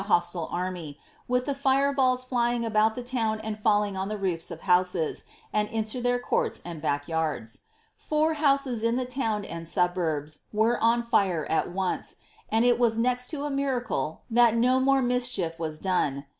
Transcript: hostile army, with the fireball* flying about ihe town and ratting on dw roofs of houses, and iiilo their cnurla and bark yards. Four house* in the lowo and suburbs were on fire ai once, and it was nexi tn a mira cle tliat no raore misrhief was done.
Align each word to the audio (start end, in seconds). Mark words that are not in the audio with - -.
hostile 0.07 0.47
army, 0.51 0.97
with 1.27 1.45
the 1.45 1.53
fireball* 1.53 2.17
flying 2.17 2.65
about 2.65 2.97
ihe 2.97 3.05
town 3.05 3.39
and 3.41 3.55
ratting 3.63 3.95
on 3.95 4.09
dw 4.09 4.19
roofs 4.19 4.49
of 4.49 4.61
houses, 4.61 5.25
and 5.53 5.69
iiilo 5.69 6.01
their 6.01 6.17
cnurla 6.17 6.59
and 6.65 6.81
bark 6.81 7.07
yards. 7.07 7.59
Four 7.95 8.33
house* 8.33 8.65
in 8.65 8.95
the 8.95 9.05
lowo 9.05 9.45
and 9.47 9.67
suburbs 9.67 10.39
were 10.51 10.79
on 10.81 11.03
fire 11.03 11.45
ai 11.51 11.67
once, 11.67 12.15
and 12.49 12.65
it 12.65 12.79
was 12.79 12.97
nexi 12.97 13.37
tn 13.37 13.45
a 13.45 13.51
mira 13.51 13.79
cle 13.85 14.21
tliat 14.33 14.57
no 14.57 14.79
raore 14.79 15.03
misrhief 15.05 15.59
was 15.59 15.77
done. 15.77 16.25